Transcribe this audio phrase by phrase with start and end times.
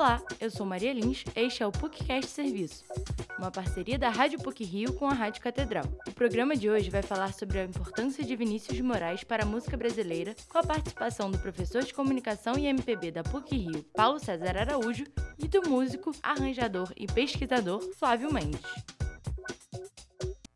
[0.00, 2.84] Olá, eu sou Maria Lins, este é o PUCcast Serviço,
[3.38, 5.84] uma parceria da Rádio PUC Rio com a Rádio Catedral.
[6.08, 9.46] O programa de hoje vai falar sobre a importância de Vinícius de Moraes para a
[9.46, 14.18] música brasileira, com a participação do professor de comunicação e MPB da PUC Rio, Paulo
[14.18, 15.04] César Araújo,
[15.38, 18.62] e do músico, arranjador e pesquisador Flávio Mendes.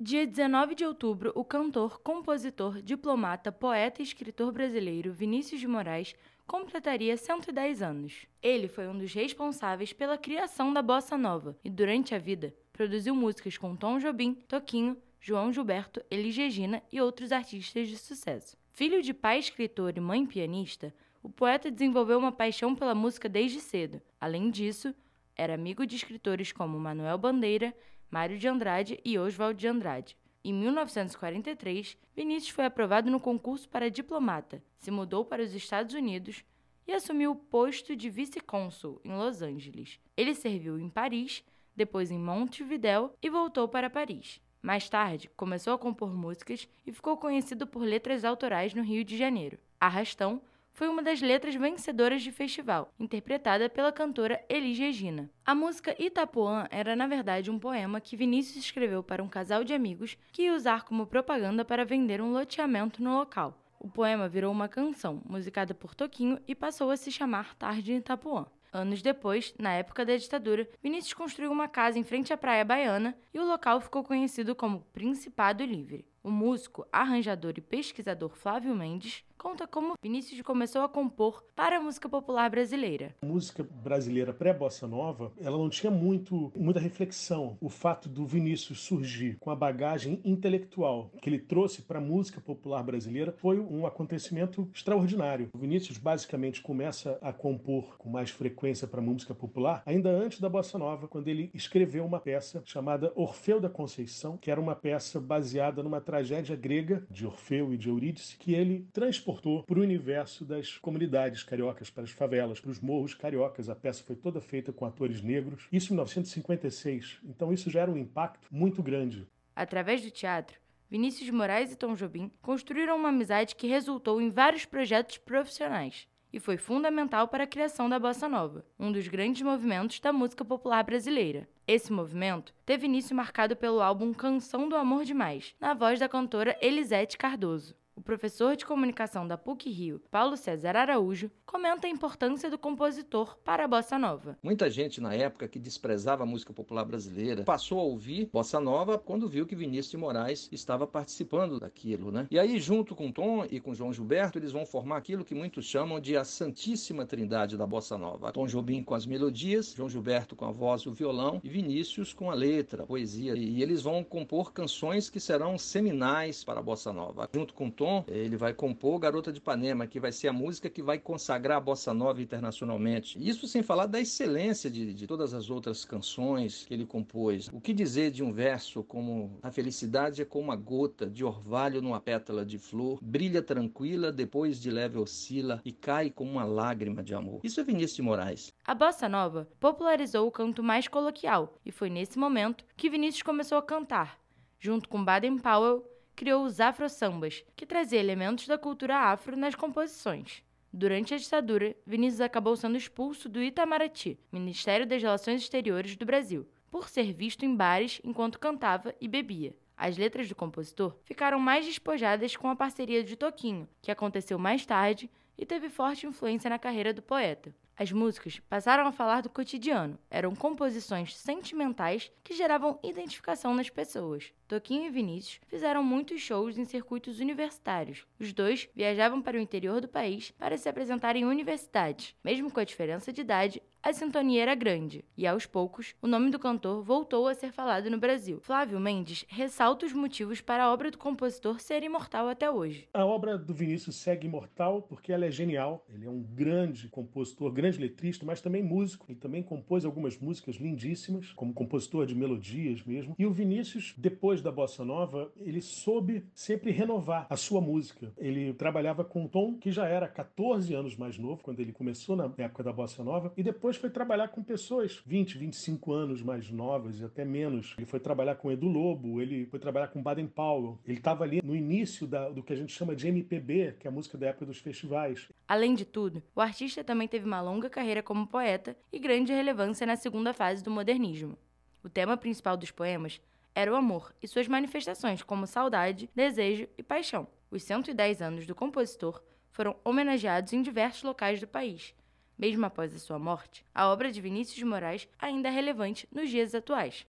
[0.00, 6.14] Dia 19 de outubro, o cantor, compositor, diplomata, poeta e escritor brasileiro Vinícius de Moraes
[6.46, 8.26] completaria 110 anos.
[8.42, 13.14] Ele foi um dos responsáveis pela criação da bossa nova e, durante a vida, produziu
[13.14, 18.56] músicas com Tom Jobim, Toquinho, João Gilberto, Elis Regina e outros artistas de sucesso.
[18.72, 23.60] Filho de pai escritor e mãe pianista, o poeta desenvolveu uma paixão pela música desde
[23.60, 24.02] cedo.
[24.20, 24.94] Além disso,
[25.36, 27.74] era amigo de escritores como Manuel Bandeira,
[28.10, 30.16] Mário de Andrade e Oswald de Andrade.
[30.46, 36.44] Em 1943, Vinícius foi aprovado no concurso para diplomata, se mudou para os Estados Unidos
[36.86, 39.98] e assumiu o posto de vice-cônsul em Los Angeles.
[40.14, 41.42] Ele serviu em Paris,
[41.74, 44.38] depois em Montevidéu e voltou para Paris.
[44.60, 49.16] Mais tarde, começou a compor músicas e ficou conhecido por letras autorais no Rio de
[49.16, 49.58] Janeiro.
[49.80, 50.42] Arrastão
[50.74, 55.30] foi uma das letras vencedoras de festival, interpretada pela cantora Elis Regina.
[55.46, 59.72] A música Itapuã era, na verdade, um poema que Vinícius escreveu para um casal de
[59.72, 63.56] amigos que ia usar como propaganda para vender um loteamento no local.
[63.78, 67.98] O poema virou uma canção, musicada por Toquinho, e passou a se chamar Tarde em
[67.98, 68.46] Itapuã.
[68.72, 73.16] Anos depois, na época da ditadura, Vinícius construiu uma casa em frente à Praia Baiana
[73.32, 76.04] e o local ficou conhecido como Principado Livre.
[76.24, 81.80] O músico, arranjador e pesquisador Flávio Mendes conta como Vinícius começou a compor para a
[81.80, 83.14] música popular brasileira.
[83.20, 87.58] A música brasileira pré-bossa nova, ela não tinha muito, muita reflexão.
[87.60, 92.40] O fato do Vinícius surgir com a bagagem intelectual que ele trouxe para a música
[92.40, 95.50] popular brasileira foi um acontecimento extraordinário.
[95.52, 100.40] O Vinícius basicamente começa a compor com mais frequência para a música popular ainda antes
[100.40, 104.74] da bossa nova, quando ele escreveu uma peça chamada Orfeu da Conceição, que era uma
[104.74, 109.82] peça baseada numa tragédia grega de Orfeu e de Eurídice que ele transportou para o
[109.82, 113.68] universo das comunidades cariocas, para as favelas, para os morros cariocas.
[113.68, 117.20] A peça foi toda feita com atores negros, isso em 1956.
[117.24, 119.26] Então isso gera um impacto muito grande.
[119.54, 120.58] Através do teatro,
[120.90, 126.06] Vinícius de Moraes e Tom Jobim construíram uma amizade que resultou em vários projetos profissionais
[126.34, 130.44] e foi fundamental para a criação da bossa nova, um dos grandes movimentos da música
[130.44, 131.48] popular brasileira.
[131.64, 136.58] Esse movimento teve início marcado pelo álbum Canção do Amor Demais, na voz da cantora
[136.60, 137.76] Elisete Cardoso.
[137.96, 143.38] O professor de comunicação da PUC Rio, Paulo César Araújo, comenta a importância do compositor
[143.44, 144.36] para a bossa nova.
[144.42, 148.98] Muita gente na época que desprezava a música popular brasileira passou a ouvir bossa nova
[148.98, 152.26] quando viu que Vinícius de Moraes estava participando daquilo, né?
[152.32, 155.64] E aí junto com Tom e com João Gilberto, eles vão formar aquilo que muitos
[155.64, 158.32] chamam de a Santíssima Trindade da bossa nova.
[158.32, 162.12] Tom Jobim com as melodias, João Gilberto com a voz e o violão e Vinícius
[162.12, 163.36] com a letra, a poesia.
[163.36, 167.30] E eles vão compor canções que serão seminais para a bossa nova.
[167.32, 170.70] Junto com Tom Tom, ele vai compor Garota de Ipanema, que vai ser a música
[170.70, 173.18] que vai consagrar a bossa nova internacionalmente.
[173.20, 177.50] Isso sem falar da excelência de, de todas as outras canções que ele compôs.
[177.52, 181.82] O que dizer de um verso como a felicidade é como uma gota de orvalho
[181.82, 187.02] numa pétala de flor, brilha tranquila, depois de leve oscila e cai como uma lágrima
[187.02, 187.40] de amor.
[187.44, 188.50] Isso é Vinícius de Moraes.
[188.64, 193.58] A bossa nova popularizou o canto mais coloquial e foi nesse momento que Vinícius começou
[193.58, 194.18] a cantar,
[194.58, 200.42] junto com Baden Powell criou os afro-sambas, que trazia elementos da cultura afro nas composições.
[200.72, 206.48] Durante a ditadura, Vinícius acabou sendo expulso do Itamaraty, Ministério das Relações Exteriores do Brasil,
[206.70, 209.54] por ser visto em bares enquanto cantava e bebia.
[209.76, 214.64] As letras do compositor ficaram mais despojadas com a parceria de Toquinho, que aconteceu mais
[214.64, 217.54] tarde e teve forte influência na carreira do poeta.
[217.76, 224.32] As músicas passaram a falar do cotidiano, eram composições sentimentais que geravam identificação nas pessoas.
[224.46, 228.06] Toquinho e Vinícius fizeram muitos shows em circuitos universitários.
[228.20, 232.14] Os dois viajavam para o interior do país para se apresentar em universidades.
[232.22, 236.30] Mesmo com a diferença de idade, a sintonia era grande, e aos poucos, o nome
[236.30, 238.40] do cantor voltou a ser falado no Brasil.
[238.40, 242.88] Flávio Mendes ressalta os motivos para a obra do compositor ser imortal até hoje.
[242.94, 245.84] A obra do Vinícius segue imortal porque ela é genial.
[245.86, 249.04] Ele é um grande compositor, grande letrista, mas também músico.
[249.06, 253.14] Ele também compôs algumas músicas lindíssimas, como compositor de melodias mesmo.
[253.18, 258.12] E o Vinícius, depois da bossa nova, ele soube sempre renovar a sua música.
[258.16, 262.14] Ele trabalhava com um Tom que já era 14 anos mais novo quando ele começou
[262.14, 266.50] na época da bossa nova e depois foi trabalhar com pessoas 20, 25 anos mais
[266.50, 267.74] novas e até menos.
[267.78, 270.78] Ele foi trabalhar com Edu Lobo, ele foi trabalhar com Baden Powell.
[270.86, 273.90] Ele estava ali no início da, do que a gente chama de MPB, que é
[273.90, 275.28] a música da época dos festivais.
[275.48, 279.86] Além de tudo, o artista também teve uma longa carreira como poeta e grande relevância
[279.86, 281.38] na segunda fase do modernismo.
[281.82, 283.20] O tema principal dos poemas
[283.54, 287.26] era o amor e suas manifestações como saudade, desejo e paixão.
[287.50, 291.94] Os 110 anos do compositor foram homenageados em diversos locais do país.
[292.36, 296.28] Mesmo após a sua morte, a obra de Vinícius de Moraes ainda é relevante nos
[296.28, 297.06] dias atuais.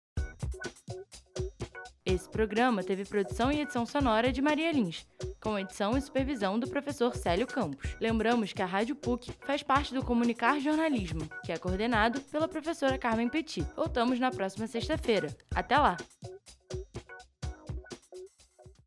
[2.05, 5.05] Esse programa teve produção e edição sonora de Maria Lins,
[5.41, 7.95] com edição e supervisão do professor Célio Campos.
[7.99, 12.97] Lembramos que a Rádio PUC faz parte do Comunicar Jornalismo, que é coordenado pela professora
[12.97, 13.65] Carmen Petit.
[13.75, 15.35] Voltamos na próxima sexta-feira.
[15.53, 15.97] Até lá!